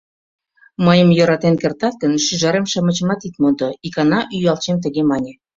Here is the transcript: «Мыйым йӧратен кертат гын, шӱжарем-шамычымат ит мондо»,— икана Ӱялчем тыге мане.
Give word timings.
«Мыйым 0.85 1.09
йӧратен 1.17 1.55
кертат 1.61 1.95
гын, 2.01 2.13
шӱжарем-шамычымат 2.25 3.21
ит 3.27 3.35
мондо»,— 3.41 3.69
икана 3.87 4.19
Ӱялчем 4.35 4.77
тыге 4.83 5.01
мане. 5.09 5.31